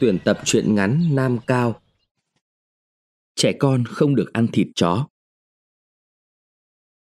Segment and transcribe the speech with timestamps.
[0.00, 1.80] tuyển tập truyện ngắn Nam Cao.
[3.34, 5.06] Trẻ con không được ăn thịt chó.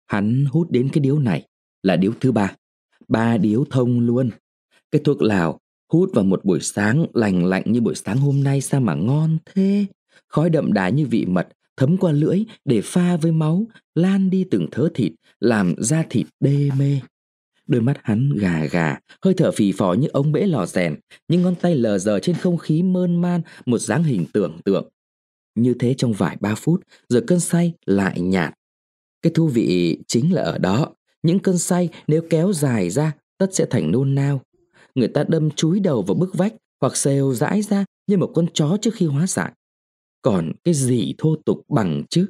[0.07, 1.47] Hắn hút đến cái điếu này
[1.84, 2.55] là điếu thứ ba.
[3.08, 4.30] Ba điếu thông luôn.
[4.91, 5.59] Cái thuốc lào
[5.89, 9.38] hút vào một buổi sáng lành lạnh như buổi sáng hôm nay sao mà ngon
[9.45, 9.85] thế.
[10.27, 14.45] Khói đậm đà như vị mật thấm qua lưỡi để pha với máu, lan đi
[14.52, 16.99] từng thớ thịt, làm da thịt đê mê.
[17.68, 20.95] Đôi mắt hắn gà gà, hơi thở phì phò như ống bể lò rèn,
[21.27, 24.89] những ngón tay lờ dờ trên không khí mơn man một dáng hình tưởng tượng.
[25.55, 28.53] Như thế trong vài ba phút, rồi cơn say lại nhạt.
[29.22, 33.48] Cái thú vị chính là ở đó, những cơn say nếu kéo dài ra tất
[33.52, 34.41] sẽ thành nôn nao.
[34.95, 38.47] Người ta đâm chúi đầu vào bức vách hoặc xèo rãi ra như một con
[38.53, 39.53] chó trước khi hóa dạng.
[40.22, 42.27] Còn cái gì thô tục bằng chứ?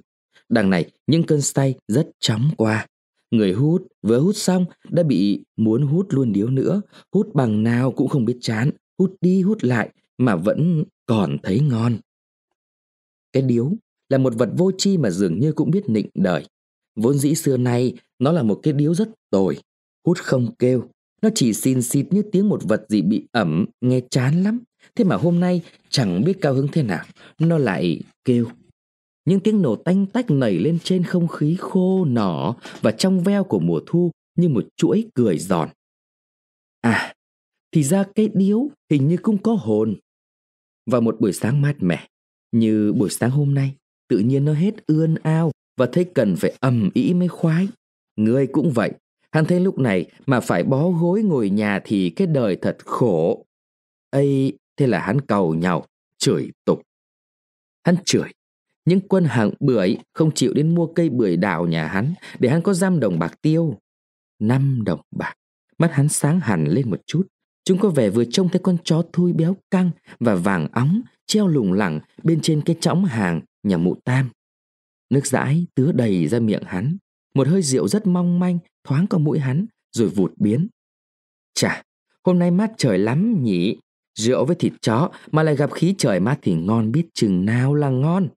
[0.49, 2.87] Đằng này những cơn say rất chóng qua.
[3.31, 6.81] Người hút vừa hút xong đã bị muốn hút luôn điếu nữa,
[7.13, 11.59] hút bằng nào cũng không biết chán, hút đi hút lại mà vẫn còn thấy
[11.59, 11.97] ngon.
[13.33, 13.71] Cái điếu
[14.09, 16.45] là một vật vô tri mà dường như cũng biết nịnh đời.
[16.95, 19.57] Vốn dĩ xưa nay nó là một cái điếu rất tồi,
[20.05, 20.83] hút không kêu.
[21.21, 24.59] Nó chỉ xin xịt như tiếng một vật gì bị ẩm, nghe chán lắm.
[24.95, 27.05] Thế mà hôm nay chẳng biết cao hứng thế nào,
[27.39, 28.45] nó lại kêu
[29.27, 33.43] những tiếng nổ tanh tách nảy lên trên không khí khô nỏ và trong veo
[33.43, 35.69] của mùa thu như một chuỗi cười giòn.
[36.81, 37.13] À,
[37.71, 39.95] thì ra cái điếu hình như cũng có hồn.
[40.91, 42.07] và một buổi sáng mát mẻ,
[42.51, 43.75] như buổi sáng hôm nay,
[44.07, 47.67] tự nhiên nó hết ươn ao và thấy cần phải ầm ĩ mới khoái.
[48.15, 48.91] Người cũng vậy,
[49.31, 53.45] hắn thấy lúc này mà phải bó gối ngồi nhà thì cái đời thật khổ.
[54.09, 55.85] Ây, thế là hắn cầu nhau,
[56.17, 56.81] chửi tục.
[57.83, 58.29] Hắn chửi,
[58.87, 62.61] những quân hạng bưởi không chịu đến mua cây bưởi đào nhà hắn để hắn
[62.61, 63.77] có giam đồng bạc tiêu.
[64.39, 65.33] Năm đồng bạc.
[65.77, 67.27] Mắt hắn sáng hẳn lên một chút.
[67.65, 71.47] Chúng có vẻ vừa trông thấy con chó thui béo căng và vàng óng treo
[71.47, 74.29] lủng lẳng bên trên cái chõng hàng nhà mụ tam.
[75.09, 76.97] Nước dãi tứa đầy ra miệng hắn.
[77.35, 80.67] Một hơi rượu rất mong manh thoáng qua mũi hắn rồi vụt biến.
[81.53, 81.83] Chà,
[82.23, 83.77] hôm nay mát trời lắm nhỉ.
[84.19, 87.73] Rượu với thịt chó mà lại gặp khí trời mát thì ngon biết chừng nào
[87.73, 88.27] là ngon.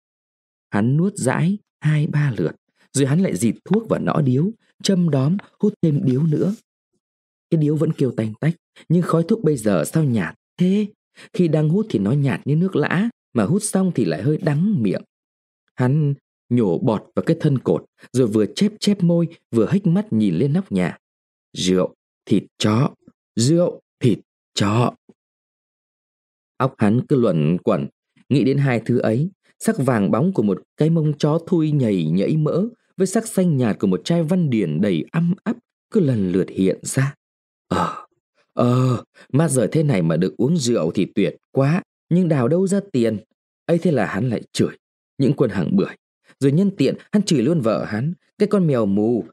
[0.70, 2.56] Hắn nuốt dãi hai ba lượt,
[2.92, 4.50] rồi hắn lại dịt thuốc vào nõ điếu,
[4.82, 6.54] châm đóm hút thêm điếu nữa.
[7.50, 8.54] Cái điếu vẫn kêu tanh tách,
[8.88, 10.86] nhưng khói thuốc bây giờ sao nhạt thế?
[11.32, 14.38] Khi đang hút thì nó nhạt như nước lã, mà hút xong thì lại hơi
[14.42, 15.02] đắng miệng.
[15.74, 16.14] Hắn
[16.48, 20.34] nhổ bọt vào cái thân cột, rồi vừa chép chép môi, vừa hếch mắt nhìn
[20.34, 20.98] lên nóc nhà.
[21.52, 21.94] Rượu,
[22.26, 22.90] thịt chó,
[23.36, 24.18] rượu, thịt
[24.54, 24.94] chó.
[26.56, 27.86] Óc hắn cứ luẩn quẩn,
[28.28, 29.30] nghĩ đến hai thứ ấy,
[29.60, 32.64] sắc vàng bóng của một cái mông chó thui nhảy nhảy mỡ
[32.96, 35.56] với sắc xanh nhạt của một chai văn điển đầy âm ấp
[35.90, 37.14] cứ lần lượt hiện ra.
[37.68, 38.06] Ờ,
[38.54, 42.66] ờ, mà giờ thế này mà được uống rượu thì tuyệt quá, nhưng đào đâu
[42.66, 43.18] ra tiền.
[43.66, 44.76] ấy thế là hắn lại chửi
[45.18, 45.94] những quân hàng bưởi.
[46.40, 49.24] Rồi nhân tiện hắn chửi luôn vợ hắn, cái con mèo mù.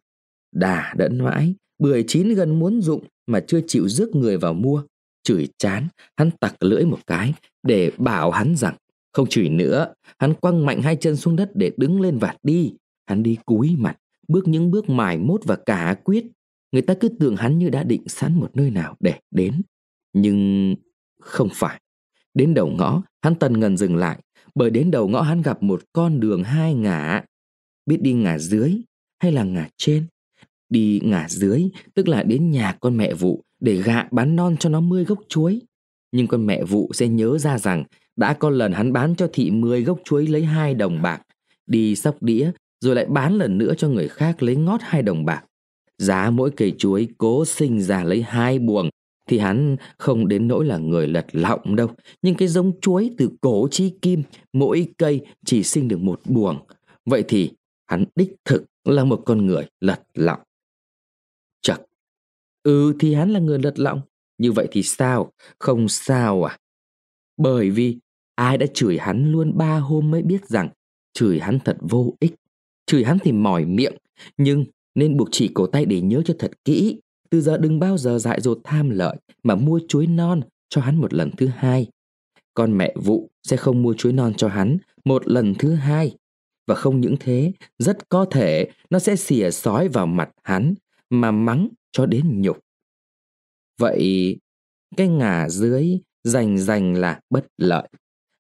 [0.51, 4.83] Đà đẫn mãi, bưởi chín gần muốn dụng mà chưa chịu rước người vào mua.
[5.23, 7.33] Chửi chán, hắn tặc lưỡi một cái
[7.63, 8.75] để bảo hắn rằng
[9.17, 12.73] không chửi nữa, hắn quăng mạnh hai chân xuống đất để đứng lên và đi.
[13.07, 13.97] Hắn đi cúi mặt,
[14.28, 16.25] bước những bước mài mốt và cả quyết.
[16.72, 19.61] Người ta cứ tưởng hắn như đã định sẵn một nơi nào để đến.
[20.13, 20.75] Nhưng
[21.22, 21.81] không phải.
[22.33, 24.19] Đến đầu ngõ, hắn tần ngần dừng lại,
[24.56, 27.23] bởi đến đầu ngõ hắn gặp một con đường hai ngả.
[27.85, 28.81] Biết đi ngả dưới
[29.19, 30.03] hay là ngả trên?
[30.69, 34.69] Đi ngả dưới, tức là đến nhà con mẹ vụ để gạ bán non cho
[34.69, 35.61] nó mươi gốc chuối.
[36.11, 37.83] Nhưng con mẹ vụ sẽ nhớ ra rằng
[38.17, 41.22] đã có lần hắn bán cho thị 10 gốc chuối lấy 2 đồng bạc,
[41.67, 42.51] đi sóc đĩa
[42.81, 45.44] rồi lại bán lần nữa cho người khác lấy ngót 2 đồng bạc.
[45.97, 48.89] Giá mỗi cây chuối cố sinh ra lấy hai buồng
[49.27, 51.89] thì hắn không đến nỗi là người lật lọng đâu.
[52.22, 54.23] Nhưng cái giống chuối từ cổ chi kim
[54.53, 56.59] mỗi cây chỉ sinh được một buồng.
[57.06, 57.51] Vậy thì
[57.85, 60.39] hắn đích thực là một con người lật lọng.
[61.61, 61.81] Chật,
[62.63, 64.01] ừ thì hắn là người lật lọng.
[64.38, 65.31] Như vậy thì sao?
[65.59, 66.57] Không sao à?
[67.38, 67.97] Bởi vì
[68.38, 70.69] Ai đã chửi hắn luôn ba hôm mới biết rằng
[71.13, 72.36] chửi hắn thật vô ích.
[72.86, 73.94] Chửi hắn thì mỏi miệng,
[74.38, 77.00] nhưng nên buộc chỉ cổ tay để nhớ cho thật kỹ.
[77.30, 80.95] Từ giờ đừng bao giờ dại dột tham lợi mà mua chuối non cho hắn
[80.95, 81.88] một lần thứ hai.
[82.54, 86.16] Con mẹ vụ sẽ không mua chuối non cho hắn một lần thứ hai.
[86.68, 90.74] Và không những thế, rất có thể nó sẽ xỉa sói vào mặt hắn
[91.10, 92.60] mà mắng cho đến nhục.
[93.80, 94.38] Vậy
[94.98, 97.88] cái ngả dưới rành rành là bất lợi.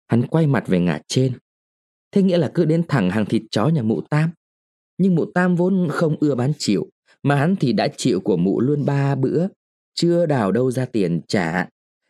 [0.07, 1.33] Hắn quay mặt về ngả trên.
[2.11, 4.29] Thế nghĩa là cứ đến thẳng hàng thịt chó nhà mụ Tam.
[4.97, 6.89] Nhưng mụ Tam vốn không ưa bán chịu,
[7.23, 9.47] mà hắn thì đã chịu của mụ luôn ba bữa,
[9.93, 11.67] chưa đào đâu ra tiền trả.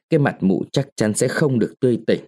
[0.10, 2.20] cái mặt mụ chắc chắn sẽ không được tươi tỉnh.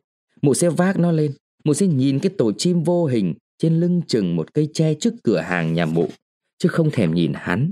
[0.42, 1.32] Mụ sẽ vác nó lên,
[1.64, 5.14] mụ sẽ nhìn cái tổ chim vô hình trên lưng chừng một cây tre trước
[5.24, 6.08] cửa hàng nhà mụ,
[6.58, 7.72] chứ không thèm nhìn hắn.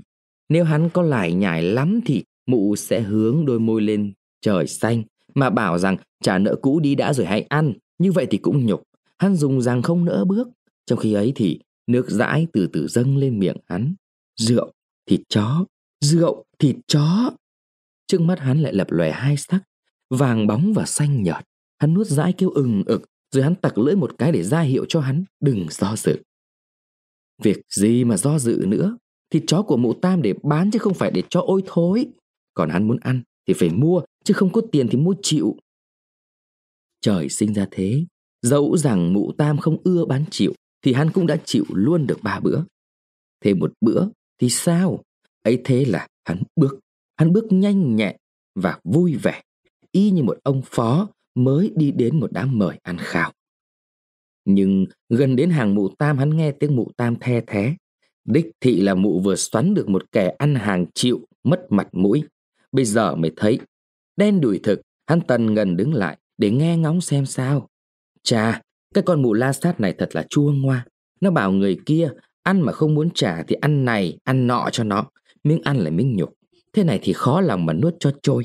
[0.50, 5.04] Nếu hắn có lải nhải lắm thì mụ sẽ hướng đôi môi lên trời xanh
[5.36, 7.74] mà bảo rằng trả nợ cũ đi đã rồi hãy ăn.
[7.98, 8.84] Như vậy thì cũng nhục.
[9.18, 10.48] Hắn dùng rằng không nỡ bước.
[10.86, 13.96] Trong khi ấy thì nước dãi từ từ dâng lên miệng hắn.
[14.36, 14.72] Rượu,
[15.06, 15.66] thịt chó,
[16.02, 17.32] rượu, thịt chó.
[18.08, 19.60] Trước mắt hắn lại lập lòe hai sắc,
[20.10, 21.44] vàng bóng và xanh nhợt.
[21.80, 23.02] Hắn nuốt dãi kêu ừng ực,
[23.32, 26.20] rồi hắn tặc lưỡi một cái để ra hiệu cho hắn đừng do dự.
[27.44, 28.98] Việc gì mà do dự nữa,
[29.30, 32.06] thịt chó của mụ tam để bán chứ không phải để cho ôi thối.
[32.54, 35.58] Còn hắn muốn ăn thì phải mua, chứ không có tiền thì mua chịu.
[37.02, 38.06] Trời sinh ra thế,
[38.42, 42.20] dẫu rằng mụ tam không ưa bán chịu, thì hắn cũng đã chịu luôn được
[42.24, 42.62] ba bữa.
[43.42, 44.08] Thêm một bữa
[44.42, 45.04] thì sao?
[45.44, 46.80] Ấy thế là hắn bước,
[47.18, 48.16] hắn bước nhanh nhẹn
[48.56, 49.42] và vui vẻ,
[49.92, 53.34] y như một ông phó mới đi đến một đám mời ăn khảo.
[54.46, 57.76] Nhưng gần đến hàng mụ tam hắn nghe tiếng mụ tam the thế.
[58.26, 62.24] Đích thị là mụ vừa xoắn được một kẻ ăn hàng chịu, mất mặt mũi.
[62.72, 63.60] Bây giờ mới thấy,
[64.18, 67.68] đen đùi thực, hắn tần ngần đứng lại để nghe ngóng xem sao.
[68.24, 68.62] Chà,
[68.94, 70.86] cái con mụ la sát này thật là chua ngoa.
[71.22, 72.10] Nó bảo người kia,
[72.44, 75.08] ăn mà không muốn trả thì ăn này, ăn nọ cho nó.
[75.44, 76.34] Miếng ăn là miếng nhục.
[76.74, 78.44] Thế này thì khó lòng mà nuốt cho trôi.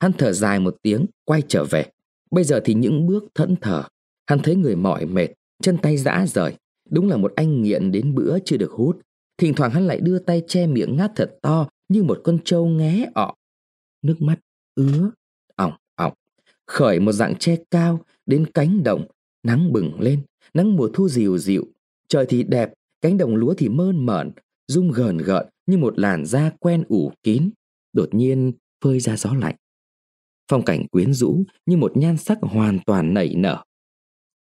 [0.00, 1.86] Hắn thở dài một tiếng, quay trở về.
[2.30, 3.82] Bây giờ thì những bước thẫn thờ.
[4.26, 5.28] Hắn thấy người mỏi mệt,
[5.62, 6.54] chân tay dã rời.
[6.90, 9.00] Đúng là một anh nghiện đến bữa chưa được hút.
[9.38, 12.66] Thỉnh thoảng hắn lại đưa tay che miệng ngát thật to như một con trâu
[12.66, 13.34] ngé ọ.
[14.02, 14.36] Nước mắt
[14.74, 15.10] ứa.
[16.66, 19.06] Khởi một dạng che cao đến cánh đồng,
[19.42, 20.22] nắng bừng lên,
[20.54, 21.66] nắng mùa thu dịu dịu.
[22.08, 24.32] Trời thì đẹp, cánh đồng lúa thì mơn mởn,
[24.68, 27.50] rung gờn gợn như một làn da quen ủ kín.
[27.92, 28.52] Đột nhiên
[28.84, 29.54] phơi ra gió lạnh.
[30.50, 33.64] Phong cảnh quyến rũ như một nhan sắc hoàn toàn nảy nở.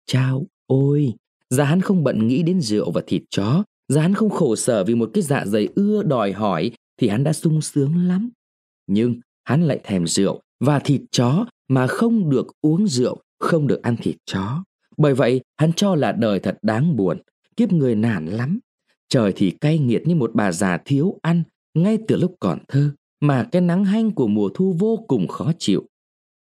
[0.07, 1.15] Chao ôi,
[1.51, 4.85] giá hắn không bận nghĩ đến rượu và thịt chó, giá hắn không khổ sở
[4.85, 8.31] vì một cái dạ dày ưa đòi hỏi thì hắn đã sung sướng lắm.
[8.87, 13.83] Nhưng hắn lại thèm rượu và thịt chó mà không được uống rượu, không được
[13.83, 14.65] ăn thịt chó.
[14.97, 17.23] Bởi vậy, hắn cho là đời thật đáng buồn,
[17.57, 18.59] kiếp người nản lắm.
[19.09, 21.43] Trời thì cay nghiệt như một bà già thiếu ăn
[21.75, 22.91] ngay từ lúc còn thơ,
[23.21, 25.87] mà cái nắng hanh của mùa thu vô cùng khó chịu.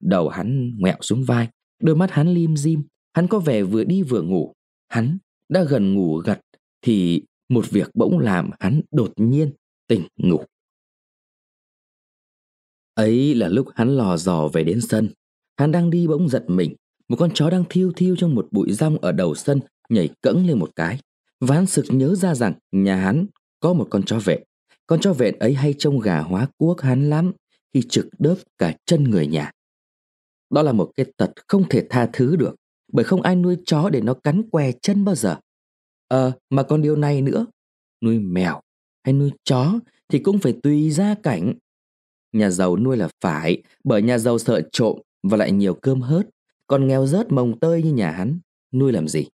[0.03, 1.49] Đầu hắn ngoẹo xuống vai,
[1.83, 2.83] đôi mắt hắn lim dim,
[3.15, 4.53] hắn có vẻ vừa đi vừa ngủ.
[4.89, 5.19] Hắn
[5.49, 6.41] đã gần ngủ gật
[6.83, 9.53] thì một việc bỗng làm hắn đột nhiên
[9.89, 10.45] tỉnh ngủ.
[12.95, 15.09] Ấy là lúc hắn lò dò về đến sân.
[15.57, 16.75] Hắn đang đi bỗng giật mình.
[17.09, 20.47] Một con chó đang thiêu thiêu trong một bụi rong ở đầu sân nhảy cẫng
[20.47, 20.99] lên một cái.
[21.41, 23.27] Và hắn sực nhớ ra rằng nhà hắn
[23.61, 24.39] có một con chó vệ.
[24.87, 27.33] Con chó vệ ấy hay trông gà hóa cuốc hắn lắm
[27.75, 29.51] khi trực đớp cả chân người nhà.
[30.51, 32.55] Đó là một cái tật không thể tha thứ được
[32.93, 35.37] bởi không ai nuôi chó để nó cắn què chân bao giờ.
[36.09, 37.47] Ờ, mà còn điều này nữa,
[38.05, 38.61] nuôi mèo
[39.05, 39.73] hay nuôi chó
[40.09, 41.55] thì cũng phải tùy gia cảnh.
[42.35, 46.29] Nhà giàu nuôi là phải, bởi nhà giàu sợ trộm và lại nhiều cơm hớt,
[46.67, 48.39] còn nghèo rớt mồng tơi như nhà hắn,
[48.73, 49.27] nuôi làm gì?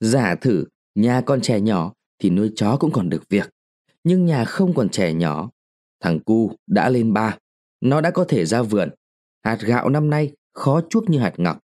[0.00, 0.64] Giả thử,
[0.94, 3.50] nhà con trẻ nhỏ thì nuôi chó cũng còn được việc.
[4.04, 5.50] Nhưng nhà không còn trẻ nhỏ,
[6.00, 7.38] thằng cu đã lên ba,
[7.80, 8.88] nó đã có thể ra vườn.
[9.44, 11.58] Hạt gạo năm nay khó chuốc như hạt ngọc.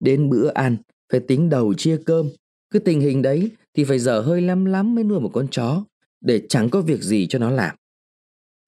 [0.00, 0.76] Đến bữa ăn,
[1.12, 2.28] phải tính đầu chia cơm.
[2.70, 5.84] Cứ tình hình đấy thì phải dở hơi lắm lắm mới nuôi một con chó,
[6.20, 7.76] để chẳng có việc gì cho nó làm.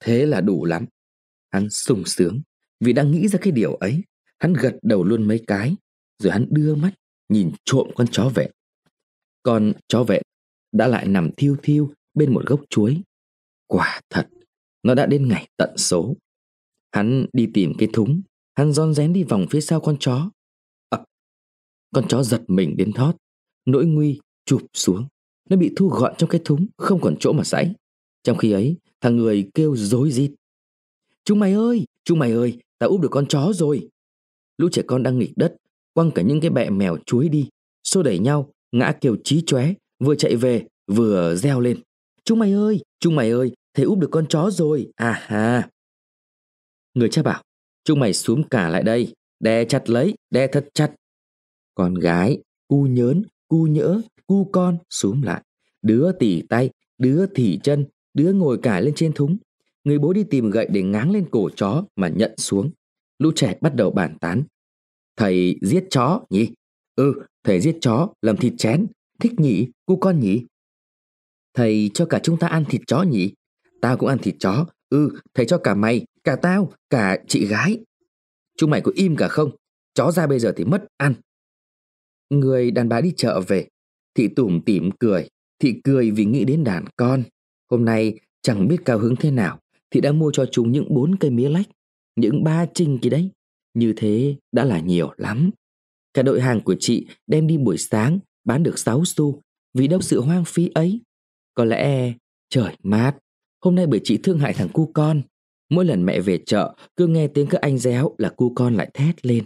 [0.05, 0.87] Thế là đủ lắm.
[1.51, 2.41] Hắn sung sướng
[2.81, 4.03] vì đã nghĩ ra cái điều ấy.
[4.39, 5.77] Hắn gật đầu luôn mấy cái,
[6.19, 6.91] rồi hắn đưa mắt
[7.29, 8.51] nhìn trộm con chó vẹn.
[9.43, 10.23] Con chó vẹn
[10.73, 13.03] đã lại nằm thiêu thiêu bên một gốc chuối.
[13.67, 14.29] Quả thật,
[14.83, 16.17] nó đã đến ngày tận số.
[16.93, 18.23] Hắn đi tìm cái thúng,
[18.55, 20.31] hắn ron rén đi vòng phía sau con chó.
[20.91, 20.99] À,
[21.95, 23.17] con chó giật mình đến thót,
[23.67, 25.07] nỗi nguy chụp xuống.
[25.51, 27.75] Nó bị thu gọn trong cái thúng, không còn chỗ mà sãy.
[28.23, 30.35] Trong khi ấy, thằng người kêu rối rít.
[31.29, 33.89] Chúng mày ơi, chúng mày ơi, ta úp được con chó rồi.
[34.59, 35.57] Lũ trẻ con đang nghịch đất,
[35.95, 37.49] quăng cả những cái bẹ mèo chuối đi,
[37.85, 41.81] xô đẩy nhau, ngã kêu chí chóe, vừa chạy về, vừa reo lên.
[42.25, 45.69] Chúng mày ơi, chúng mày ơi, thầy úp được con chó rồi, à ha.
[46.95, 47.43] Người cha bảo,
[47.85, 50.95] chúng mày xuống cả lại đây, đè chặt lấy, đè thật chặt.
[51.75, 55.43] Con gái, cu nhớn, cu nhỡ, cu con xuống lại.
[55.83, 59.37] Đứa tỉ tay, đứa tỉ chân, đứa ngồi cả lên trên thúng.
[59.89, 62.71] Người bố đi tìm gậy để ngáng lên cổ chó mà nhận xuống.
[63.19, 64.43] Lũ trẻ bắt đầu bàn tán.
[65.17, 66.51] Thầy giết chó nhỉ?
[66.97, 67.15] Ừ,
[67.45, 68.87] thầy giết chó, làm thịt chén.
[69.21, 70.45] Thích nhỉ, cu con nhỉ?
[71.55, 73.33] Thầy cho cả chúng ta ăn thịt chó nhỉ?
[73.81, 74.67] Tao cũng ăn thịt chó.
[74.89, 77.79] Ừ, thầy cho cả mày, cả tao, cả chị gái.
[78.57, 79.51] Chúng mày có im cả không?
[79.95, 81.15] Chó ra bây giờ thì mất ăn.
[82.31, 83.69] Người đàn bà đi chợ về.
[84.15, 85.29] Thị tủm tỉm cười.
[85.59, 87.23] Thị cười vì nghĩ đến đàn con.
[87.71, 89.59] Hôm nay chẳng biết cao hứng thế nào
[89.91, 91.67] thì đã mua cho chúng những bốn cây mía lách.
[92.17, 93.31] Những ba trinh kia đấy.
[93.75, 95.51] Như thế đã là nhiều lắm.
[96.15, 99.41] Cả đội hàng của chị đem đi buổi sáng bán được 6 xu
[99.75, 101.01] vì đâu sự hoang phí ấy.
[101.55, 102.13] Có lẽ
[102.51, 103.17] trời mát,
[103.65, 105.23] hôm nay bởi chị thương hại thằng cu con.
[105.71, 108.91] Mỗi lần mẹ về chợ cứ nghe tiếng các anh réo là cu con lại
[108.95, 109.45] thét lên.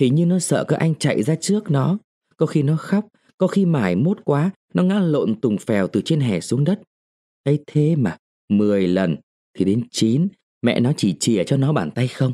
[0.00, 1.98] Hình như nó sợ các anh chạy ra trước nó.
[2.36, 3.06] Có khi nó khóc,
[3.38, 6.80] có khi mải mốt quá, nó ngã lộn tùng phèo từ trên hè xuống đất.
[7.44, 8.16] ấy thế mà,
[8.48, 9.16] 10 lần
[9.58, 10.28] thì đến 9,
[10.62, 12.32] mẹ nó chỉ chìa cho nó bàn tay không.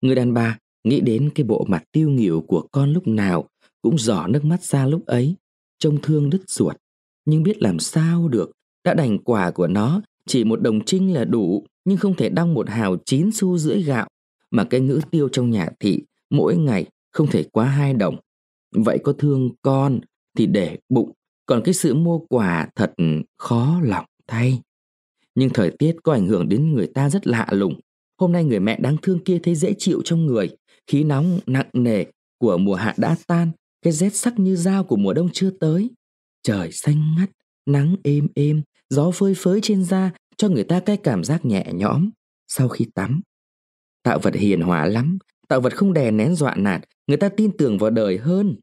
[0.00, 3.48] Người đàn bà nghĩ đến cái bộ mặt tiêu nghỉu của con lúc nào
[3.82, 5.34] cũng giỏ nước mắt ra lúc ấy,
[5.78, 6.76] trông thương đứt ruột.
[7.24, 8.50] Nhưng biết làm sao được,
[8.84, 12.54] đã đành quà của nó chỉ một đồng trinh là đủ, nhưng không thể đong
[12.54, 14.08] một hào chín xu rưỡi gạo,
[14.50, 18.16] mà cái ngữ tiêu trong nhà thị mỗi ngày không thể quá hai đồng.
[18.76, 20.00] Vậy có thương con
[20.38, 21.12] thì để bụng,
[21.46, 22.92] còn cái sự mua quà thật
[23.38, 24.60] khó lòng thay.
[25.34, 27.80] Nhưng thời tiết có ảnh hưởng đến người ta rất lạ lùng.
[28.20, 31.68] Hôm nay người mẹ đáng thương kia thấy dễ chịu trong người, khí nóng nặng
[31.72, 32.04] nề
[32.38, 33.50] của mùa hạ đã tan,
[33.82, 35.90] cái rét sắc như dao của mùa đông chưa tới.
[36.42, 37.30] Trời xanh ngắt,
[37.66, 41.66] nắng êm êm, gió phơi phới trên da cho người ta cái cảm giác nhẹ
[41.74, 42.10] nhõm
[42.48, 43.20] sau khi tắm.
[44.02, 47.56] Tạo vật hiền hòa lắm, tạo vật không đè nén dọa nạt, người ta tin
[47.56, 48.56] tưởng vào đời hơn.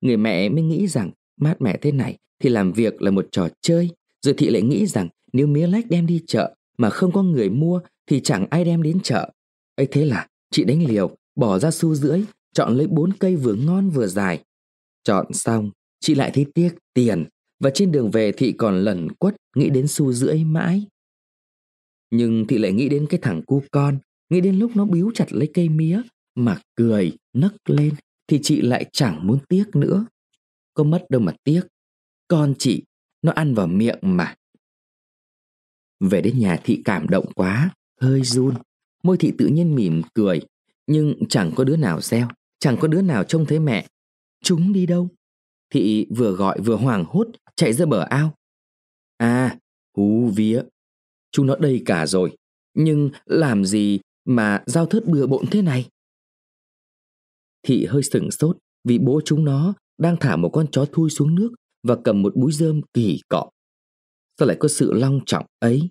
[0.00, 3.48] Người mẹ mới nghĩ rằng mát mẻ thế này thì làm việc là một trò
[3.62, 3.90] chơi,
[4.22, 7.50] rồi thị lại nghĩ rằng nếu mía lách đem đi chợ mà không có người
[7.50, 9.30] mua thì chẳng ai đem đến chợ.
[9.76, 12.24] ấy thế là chị đánh liều, bỏ ra xu rưỡi,
[12.54, 14.44] chọn lấy bốn cây vừa ngon vừa dài.
[15.04, 17.24] Chọn xong, chị lại thấy tiếc tiền
[17.60, 20.86] và trên đường về thị còn lẩn quất nghĩ đến xu rưỡi mãi.
[22.10, 23.98] Nhưng thị lại nghĩ đến cái thằng cu con,
[24.30, 26.02] nghĩ đến lúc nó biếu chặt lấy cây mía
[26.34, 27.94] mà cười nấc lên
[28.26, 30.06] thì chị lại chẳng muốn tiếc nữa.
[30.74, 31.62] Có mất đâu mà tiếc.
[32.28, 32.82] Con chị,
[33.22, 34.34] nó ăn vào miệng mà.
[36.00, 38.54] Về đến nhà thị cảm động quá, hơi run.
[39.02, 40.40] Môi thị tự nhiên mỉm cười,
[40.86, 43.86] nhưng chẳng có đứa nào reo, chẳng có đứa nào trông thấy mẹ.
[44.44, 45.08] Chúng đi đâu?
[45.70, 47.26] Thị vừa gọi vừa hoảng hốt
[47.56, 48.34] chạy ra bờ ao.
[49.16, 49.58] À,
[49.96, 50.62] hú vía,
[51.32, 52.36] chúng nó đây cả rồi,
[52.74, 55.88] nhưng làm gì mà giao thớt bừa bộn thế này?
[57.62, 61.34] Thị hơi sửng sốt vì bố chúng nó đang thả một con chó thui xuống
[61.34, 63.50] nước và cầm một búi rơm kỳ cọ.
[64.38, 65.90] Sao lại có sự long trọng ấy?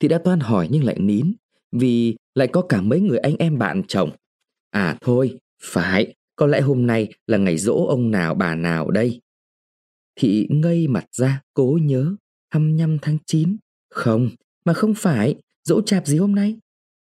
[0.00, 1.32] Thị đã toan hỏi nhưng lại nín
[1.72, 4.10] vì lại có cả mấy người anh em bạn chồng.
[4.70, 9.20] À thôi, phải, có lẽ hôm nay là ngày dỗ ông nào bà nào đây.
[10.16, 12.14] Thị ngây mặt ra, cố nhớ,
[12.50, 13.56] 25 tháng 9.
[13.90, 14.30] Không,
[14.64, 16.56] mà không phải, dỗ chạp gì hôm nay?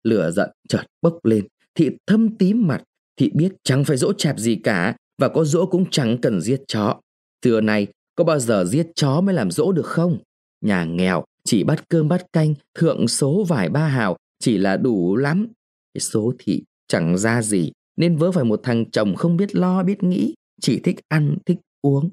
[0.04, 2.82] Lửa giận chợt bốc lên, thị thâm tím mặt,
[3.16, 6.60] thị biết chẳng phải dỗ chạp gì cả, và có dỗ cũng chẳng cần giết
[6.68, 7.00] chó.
[7.44, 10.18] Xưa này, có bao giờ giết chó mới làm dỗ được không?
[10.60, 15.16] Nhà nghèo, chỉ bắt cơm bắt canh, thượng số vài ba hào, chỉ là đủ
[15.16, 15.46] lắm.
[15.94, 19.82] Cái số thị chẳng ra gì, nên vớ phải một thằng chồng không biết lo
[19.82, 22.10] biết nghĩ, chỉ thích ăn, thích uống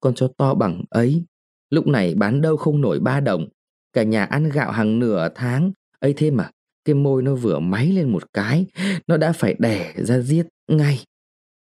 [0.00, 1.24] con chó to bằng ấy.
[1.70, 3.48] Lúc này bán đâu không nổi ba đồng.
[3.92, 5.72] Cả nhà ăn gạo hàng nửa tháng.
[6.00, 6.50] ấy thế mà,
[6.84, 8.66] cái môi nó vừa máy lên một cái,
[9.06, 11.04] nó đã phải đẻ ra giết ngay.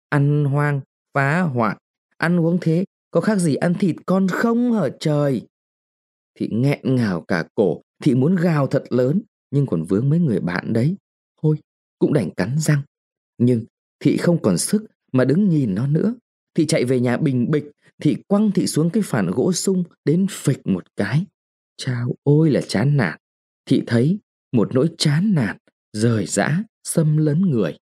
[0.10, 0.82] Ăn hoang,
[1.13, 1.75] phá hoại,
[2.18, 5.42] ăn uống thế, có khác gì ăn thịt con không hở trời.
[6.36, 9.22] Thị nghẹn ngào cả cổ, thị muốn gào thật lớn,
[9.52, 10.96] nhưng còn vướng mấy người bạn đấy.
[11.42, 11.58] Thôi,
[12.00, 12.82] cũng đành cắn răng.
[13.38, 13.66] Nhưng
[14.00, 16.16] thị không còn sức mà đứng nhìn nó nữa.
[16.56, 17.72] Thị chạy về nhà bình bịch,
[18.02, 21.25] thị quăng thị xuống cái phản gỗ sung đến phịch một cái.
[21.78, 23.20] Chao ôi là chán nản.
[23.66, 24.20] Thị thấy
[24.52, 25.58] một nỗi chán nản,
[25.94, 27.78] rời rã, xâm lấn người.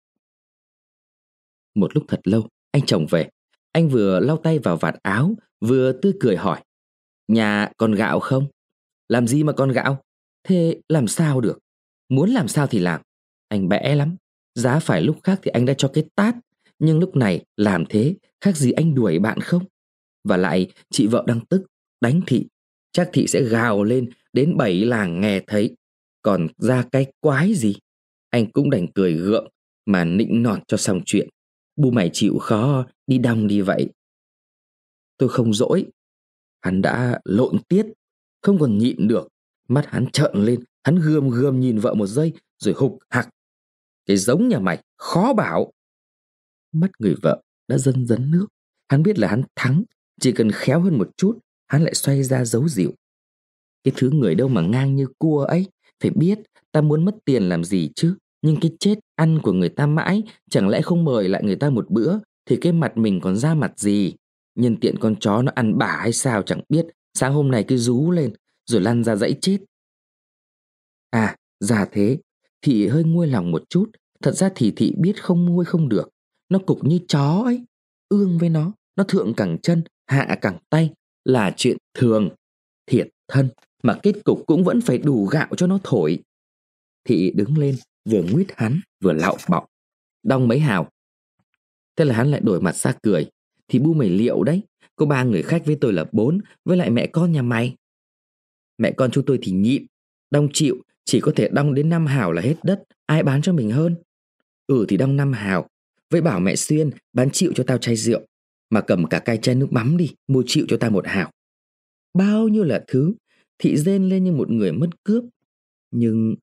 [1.75, 3.29] Một lúc thật lâu, anh chồng về.
[3.73, 6.63] Anh vừa lau tay vào vạt áo, vừa tươi cười hỏi.
[7.29, 8.47] Nhà còn gạo không?
[9.09, 10.03] Làm gì mà còn gạo?
[10.45, 11.59] Thế làm sao được?
[12.09, 13.01] Muốn làm sao thì làm.
[13.49, 14.17] Anh bẽ lắm.
[14.55, 16.35] Giá phải lúc khác thì anh đã cho cái tát.
[16.79, 19.65] Nhưng lúc này làm thế khác gì anh đuổi bạn không?
[20.25, 21.67] Và lại chị vợ đang tức,
[22.01, 22.47] đánh thị.
[22.93, 25.77] Chắc thị sẽ gào lên đến bảy làng nghe thấy.
[26.23, 27.75] Còn ra cái quái gì?
[28.31, 29.49] Anh cũng đành cười gượng
[29.87, 31.29] mà nịnh nọt cho xong chuyện.
[31.77, 33.89] Bu mày chịu khó đi đong đi vậy.
[35.17, 35.87] Tôi không dỗi.
[36.61, 37.87] Hắn đã lộn tiết,
[38.43, 39.29] không còn nhịn được.
[39.69, 43.29] Mắt hắn trợn lên, hắn gươm gươm nhìn vợ một giây rồi hục hặc.
[44.07, 45.73] Cái giống nhà mày, khó bảo.
[46.73, 48.47] Mắt người vợ đã dần dấn nước.
[48.89, 49.83] Hắn biết là hắn thắng
[50.21, 52.95] chỉ cần khéo hơn một chút, hắn lại xoay ra giấu dịu.
[53.85, 55.67] Cái thứ người đâu mà ngang như cua ấy,
[56.03, 56.39] phải biết
[56.73, 58.17] ta muốn mất tiền làm gì chứ.
[58.43, 61.71] Nhưng cái chết ăn của người ta mãi Chẳng lẽ không mời lại người ta
[61.71, 64.15] một bữa Thì cái mặt mình còn ra mặt gì
[64.59, 66.87] Nhân tiện con chó nó ăn bả hay sao chẳng biết.
[67.15, 68.33] Sáng hôm nay cứ rú lên,
[68.67, 69.59] Rồi lăn ra dãy chết.
[71.11, 72.19] À ra thế,
[72.63, 73.91] Thị hơi nguôi lòng một chút.
[74.23, 76.09] Thật ra thì thị biết không nguôi không được.
[76.49, 77.65] Nó cục như chó ấy,
[78.09, 78.73] Ương với nó.
[78.97, 80.91] Nó thượng cẳng chân, Hạ cẳng tay
[81.25, 82.29] Là chuyện thường,
[82.87, 83.49] Thiệt thân.
[83.83, 86.19] Mà kết cục cũng vẫn phải đủ gạo cho nó thổi.
[87.05, 87.77] Thị đứng lên,
[88.11, 89.65] Vừa nguyết hắn, vừa lạo bọng
[90.23, 90.89] Đong mấy hào.
[91.97, 93.31] Thế là hắn lại đổi mặt ra cười.
[93.69, 94.63] Thì bu mày liệu đấy.
[94.97, 97.77] Có ba người khách với tôi là bốn, Với lại mẹ con nhà mày.
[98.79, 99.87] Mẹ con chúng tôi thì nhịn,
[100.31, 103.53] Đong chịu, chỉ có thể đong đến năm hào là hết đất, Ai bán cho
[103.53, 103.97] mình hơn?
[104.67, 105.69] Ừ thì đong năm hào,
[106.11, 108.21] Với bảo mẹ Xuyên bán chịu cho tao chai rượu,
[108.71, 111.31] Mà cầm cả cái chai nước mắm đi, Mua chịu cho tao một hào.
[112.15, 113.15] Bao nhiêu là thứ,
[113.59, 115.25] Thị rên lên như một người mất cướp.
[115.91, 116.35] Nhưng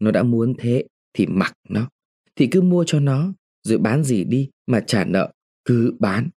[0.00, 1.88] nó đã muốn thế Thì mặc nó,
[2.36, 5.32] Thì cứ mua cho nó, Rồi bán gì đi mà trả nợ,
[5.64, 6.28] Cứ bán.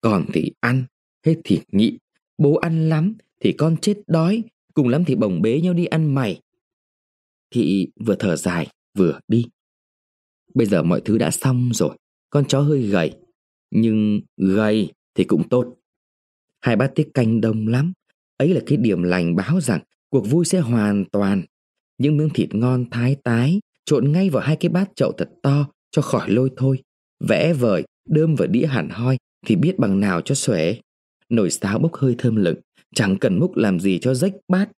[0.00, 0.84] Còn thì ăn
[1.26, 1.98] Hết thì nhị.
[2.38, 4.42] Bố ăn lắm Thì con chết đói
[4.74, 6.40] Cùng lắm thì bồng bế nhau đi ăn mày.
[7.50, 9.44] Thị vừa thở dài vừa đi.
[10.54, 11.96] Bây giờ mọi thứ đã xong rồi
[12.30, 13.12] Con chó hơi gầy
[13.70, 15.76] Nhưng gầy thì cũng tốt.
[16.60, 17.92] Hai bát tiết canh đông lắm
[18.36, 21.42] Ấy là cái điểm lành báo rằng Cuộc vui sẽ hoàn toàn.
[21.98, 25.68] Những miếng thịt ngon thái tái Trộn ngay vào hai cái bát chậu thật to
[25.90, 26.82] Cho khỏi lôi thôi
[27.28, 29.18] Vẽ vời, đơm vào đĩa hẳn hoi.
[29.46, 30.80] Thì biết bằng nào cho xuể
[31.28, 32.60] Nồi sáo bốc hơi thơm lừng,
[32.94, 34.70] Chẳng cần múc làm gì cho rách bát.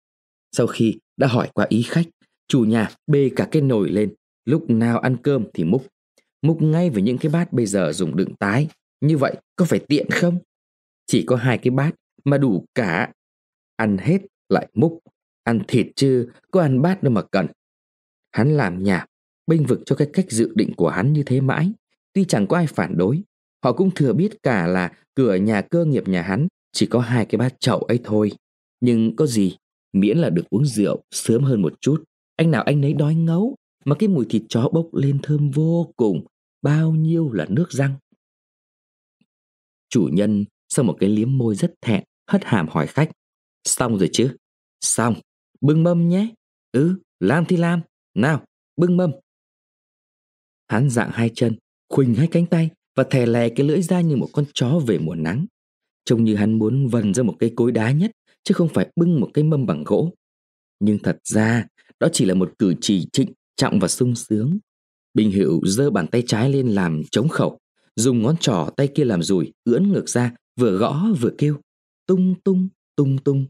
[0.52, 2.06] Sau khi đã hỏi qua ý khách,
[2.48, 4.14] Chủ nhà bê cả cái nồi lên,
[4.46, 5.88] Lúc nào ăn cơm thì múc.
[6.42, 8.68] Múc ngay với những cái bát bây giờ dùng đựng tái,
[9.02, 10.38] Như vậy có phải tiện không?
[11.08, 11.92] Chỉ có hai cái bát
[12.24, 13.12] mà đủ cả.
[13.76, 15.00] Ăn hết lại múc,
[15.44, 17.48] Ăn thịt chứ có ăn bát đâu mà cần.
[18.32, 19.06] Hắn làm nhà,
[19.48, 21.72] Bênh vực cho cái cách dự định của hắn như thế mãi,
[22.14, 23.24] Tuy chẳng có ai phản đối.
[23.64, 27.26] Họ cũng thừa biết cả là cửa nhà cơ nghiệp nhà hắn Chỉ có hai
[27.26, 28.32] cái bát chậu ấy thôi.
[28.82, 29.58] Nhưng có gì?
[29.94, 32.04] Miễn là được uống rượu sớm hơn một chút.
[32.36, 35.94] Anh nào anh nấy đói ngấu, Mà cái mùi thịt chó bốc lên thơm vô
[35.96, 36.26] cùng.
[36.62, 37.94] Bao nhiêu là nước răng?
[39.90, 43.12] Chủ nhân sau một cái liếm môi rất thẹn, Hất hàm hỏi khách.
[43.64, 44.36] Xong rồi chứ?
[44.82, 45.16] Xong.
[45.62, 46.34] Bưng mâm nhé.
[46.72, 47.82] Ừ làm thì làm
[48.14, 48.46] Nào,
[48.78, 49.12] bưng mâm.
[50.68, 51.56] Hắn dạng hai chân,
[51.90, 54.98] Khuỳnh hai cánh tay và thè lè cái lưỡi ra như một con chó về
[54.98, 55.46] mùa nắng.
[56.06, 58.12] Trông như hắn muốn vần ra một cây cối đá nhất,
[58.44, 60.14] Chứ không phải bưng một cái mâm bằng gỗ.
[60.80, 61.68] Nhưng thật ra,
[62.00, 64.58] Đó chỉ là một cử chỉ trịnh trọng và sung sướng.
[65.14, 67.58] Bình Hữu giơ bàn tay trái lên làm chống khẩu,
[67.96, 71.58] Dùng ngón trỏ tay kia làm rùi Ưỡn ngược ra, Vừa gõ vừa kêu,
[72.08, 73.46] Tung tung tung tung.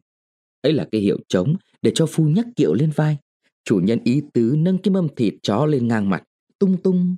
[0.62, 3.17] Ấy là cái hiệu trống để cho phu nhắc kiệu lên vai.
[3.65, 6.23] Chủ nhân ý tứ nâng cái mâm thịt chó lên ngang mặt,
[6.60, 7.15] tung tung.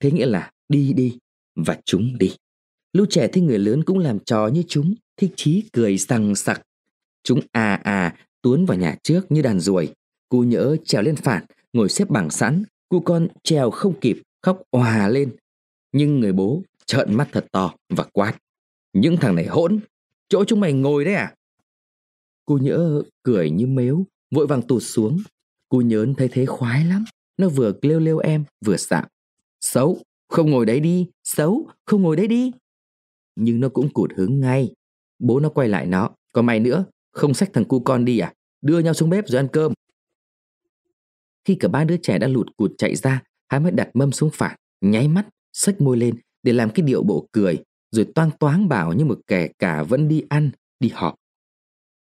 [0.00, 1.18] Thế nghĩa là, đi đi
[1.54, 2.36] và chúng đi.
[2.92, 6.62] Lũ trẻ thấy người lớn cũng làm trò như chúng thích chí cười sằng sặc.
[7.22, 9.92] Chúng à à tuốn vào nhà trước như đàn ruồi.
[10.28, 12.64] Cu nhỡ trèo lên phản ngồi xếp bằng sẵn.
[12.88, 15.36] Cu con trèo không kịp khóc òa lên.
[15.92, 18.38] Nhưng người bố trợn mắt thật to và quát.
[18.92, 19.80] Những thằng này hỗn
[20.28, 21.34] chỗ chúng mày ngồi đấy à?
[22.44, 25.22] Cô nhỡ cười như mếu, vội vàng tụt xuống.
[25.68, 27.04] Cô nhớn thấy thế khoái lắm.
[27.36, 29.04] Nó vừa lêu lêu em, vừa sạm.
[29.60, 31.08] Xấu, không ngồi đấy đi.
[31.24, 32.52] Xấu, không ngồi đấy đi.
[33.36, 34.74] Nhưng nó cũng cụt hứng ngay.
[35.18, 36.10] Bố nó quay lại nó.
[36.32, 38.34] Còn mày nữa, không xách thằng cu con đi à?
[38.62, 39.72] Đưa nhau xuống bếp rồi ăn cơm.
[41.44, 44.30] Khi cả ba đứa trẻ đã lụt cụt chạy ra, hắn mới đặt mâm xuống
[44.32, 48.68] phản, nháy mắt, xách môi lên để làm cái điệu bộ cười, rồi toang toáng
[48.68, 51.14] bảo như một kẻ cả vẫn đi ăn, đi họp.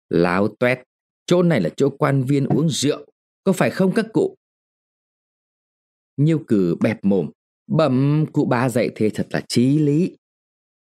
[0.09, 0.79] Láo tuét,
[1.27, 3.07] chỗ này là chỗ quan viên uống rượu,
[3.44, 4.37] có phải không các cụ?
[6.16, 7.31] Nhiêu cử bẹp mồm,
[7.66, 10.16] bẩm cụ ba dạy thế thật là trí lý.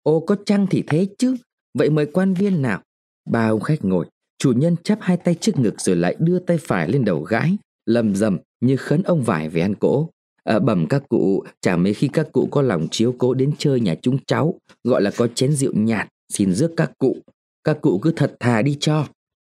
[0.03, 1.37] Ô có chăng thì thế chứ,
[1.79, 2.83] vậy mời quan viên nào?
[3.31, 4.07] Ba ông khách ngồi,
[4.39, 7.57] chủ nhân chắp hai tay trước ngực rồi lại đưa tay phải lên đầu gái,
[7.87, 10.09] lầm rầm như khấn ông vải về ăn cỗ.
[10.45, 13.81] À, bẩm các cụ, chả mấy khi các cụ có lòng chiếu cố đến chơi
[13.81, 17.17] nhà chúng cháu, gọi là có chén rượu nhạt, xin rước các cụ.
[17.65, 19.07] Các cụ cứ thật thà đi cho.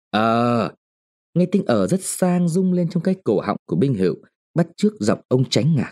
[0.09, 0.71] Ờ,
[1.33, 4.15] nghe tiếng ở rất sang rung lên trong cái cổ họng của binh hữu,
[4.53, 5.91] bắt trước dọc ông tránh ngạc.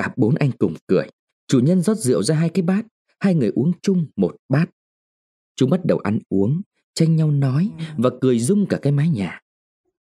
[0.00, 1.06] Cả bốn anh cùng cười,
[1.48, 2.86] chủ nhân rót rượu ra hai cái bát,
[3.18, 4.70] hai người uống chung một bát.
[5.56, 6.60] Chúng bắt đầu ăn uống,
[6.94, 9.40] tranh nhau nói và cười rung cả cái mái nhà.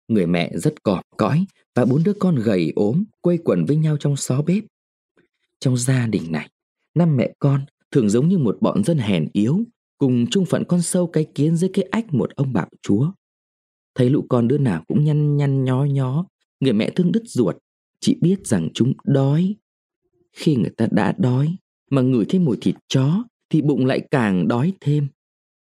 [0.09, 3.97] Người mẹ rất cọp cõi và bốn đứa con gầy ốm quây quần với nhau
[4.01, 4.65] trong xó bếp.
[5.61, 6.51] Trong gia đình này,
[6.95, 9.61] năm mẹ con thường giống như một bọn dân hèn yếu
[9.99, 13.11] cùng chung phận con sâu cái kiến dưới cái ách một ông bạo chúa.
[13.95, 16.27] Thấy lũ con đứa nào cũng nhăn nhăn nhó nhó,
[16.61, 17.57] người mẹ thương đứt ruột,
[18.01, 19.55] chỉ biết rằng chúng đói.
[20.37, 21.57] Khi người ta đã đói
[21.91, 25.09] mà ngửi thấy mùi thịt chó thì bụng lại càng đói thêm.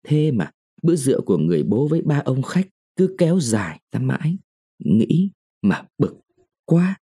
[0.07, 0.51] Thế mà
[0.83, 4.37] bữa rượu của người bố với ba ông khách cứ kéo dài ra mãi.
[4.85, 5.31] Nghĩ
[5.63, 6.17] mà bực
[6.65, 6.97] quá.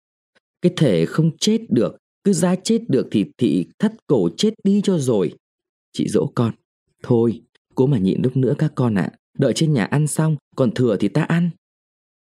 [0.62, 4.80] Cái thể không chết được, cứ ra chết được thì thị thắt cổ chết đi
[4.84, 5.34] cho rồi.
[5.92, 6.54] Chị dỗ con,
[7.02, 7.42] thôi,
[7.74, 9.16] cố mà nhịn lúc nữa các con ạ, à.
[9.38, 11.50] đợi trên nhà ăn xong, còn thừa thì ta ăn.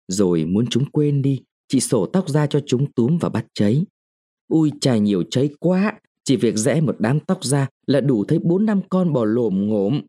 [0.08, 3.86] Rồi muốn chúng quên đi, chị sổ tóc ra cho chúng túm và bắt cháy.
[4.52, 8.40] Ui chà nhiều cháy quá, chỉ việc rẽ một đám tóc ra là đủ thấy
[8.40, 10.02] bốn năm con bò lồm ngổm.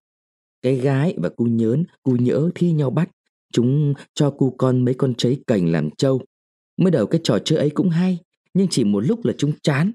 [0.62, 3.11] Cái gái và cu nhớn, cu nhỡ thi nhau bắt.
[3.52, 6.20] Chúng cho cu con mấy con cháy cành làm trâu.
[6.76, 8.18] Mới đầu cái trò chơi ấy cũng hay,
[8.55, 9.92] nhưng chỉ một lúc là chúng chán.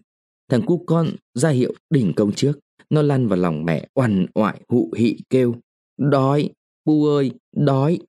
[0.49, 2.59] Thằng cu con ra hiệu đỉnh công trước.
[2.89, 5.55] Nó lăn vào lòng mẹ oằn oại hụ hị kêu.
[5.97, 6.49] Đói,
[6.85, 7.99] bu ơi, đói.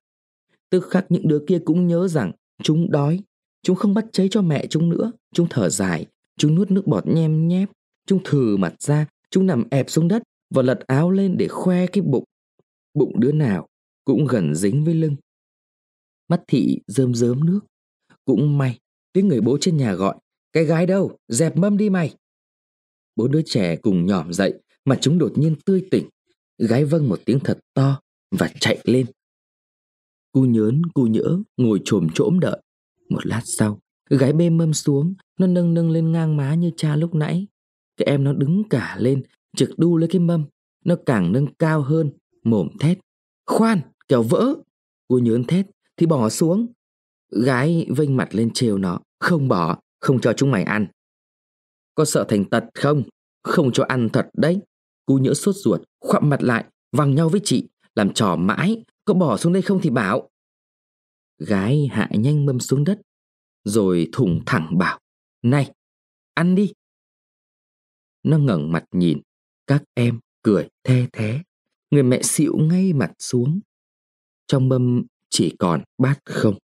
[0.69, 2.31] Tức khắc những đứa kia cũng nhớ rằng
[2.63, 3.19] chúng đói.
[3.63, 5.11] Chúng không bắt cháy cho mẹ chúng nữa.
[5.33, 6.05] Chúng thở dài,
[6.39, 7.69] chúng nuốt nước bọt nhem nhép.
[8.05, 11.87] Chúng thừ mặt ra, chúng nằm ẹp xuống đất và lật áo lên để khoe
[11.87, 12.23] cái bụng.
[12.93, 13.67] Bụng đứa nào
[14.05, 15.15] cũng gần dính với lưng.
[16.27, 17.59] Mắt thị rơm rớm nước.
[18.25, 18.79] Cũng may,
[19.13, 20.15] tiếng người bố trên nhà gọi.
[20.53, 22.15] Cái gái đâu, dẹp mâm đi mày.
[23.15, 24.53] Bố đứa trẻ cùng nhỏm dậy
[24.85, 26.09] mà chúng đột nhiên tươi tỉnh.
[26.57, 29.05] Gái vâng một tiếng thật to và chạy lên.
[30.31, 32.61] Cu nhớn, cu nhỡ ngồi trồm trỗm đợi.
[33.09, 33.79] Một lát sau,
[34.17, 37.47] gái bê mâm xuống, nó nâng nâng lên ngang má như cha lúc nãy.
[37.97, 39.23] Cái em nó đứng cả lên,
[39.57, 40.45] trực đu lấy cái mâm.
[40.85, 42.11] Nó càng nâng cao hơn,
[42.43, 42.99] mồm thét.
[43.45, 44.55] Khoan, kẻo vỡ.
[45.07, 45.65] Cô nhớn thét,
[45.97, 46.67] thì bỏ xuống.
[47.31, 48.99] Gái vênh mặt lên trêu nó.
[49.19, 50.87] Không bỏ, không cho chúng mày ăn.
[51.95, 53.03] Có sợ thành tật không?
[53.43, 54.59] Không cho ăn thật đấy.
[55.05, 57.69] Cú nhỡ sốt ruột, khoạm mặt lại, văng nhau với chị.
[57.95, 60.29] Làm trò mãi, có bỏ xuống đây không thì bảo.
[61.37, 63.01] Gái hạ nhanh mâm xuống đất,
[63.69, 64.99] rồi thủng thẳng bảo.
[65.41, 65.71] Này,
[66.33, 66.73] ăn đi.
[68.23, 69.21] Nó ngẩng mặt nhìn,
[69.67, 71.41] các em cười the thế.
[71.91, 73.59] Người mẹ xịu ngay mặt xuống.
[74.47, 76.57] Trong mâm chỉ còn bát không.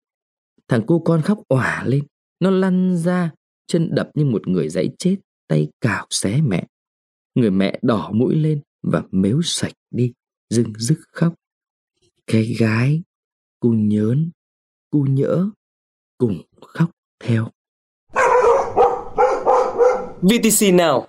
[0.68, 2.06] Thằng cô con khóc òa lên.
[2.40, 3.32] Nó lăn ra,
[3.66, 5.16] chân đập như một người dãy chết,
[5.48, 6.66] tay cào xé mẹ.
[7.34, 10.12] Người mẹ đỏ mũi lên và mếu sạch đi,
[10.50, 11.34] dưng dứt khóc.
[12.26, 13.02] Cái gái,
[13.60, 14.30] cu nhớn,
[14.90, 15.50] cu nhỡ,
[16.18, 16.90] cùng khóc
[17.24, 17.48] theo.
[20.22, 21.06] VTC nào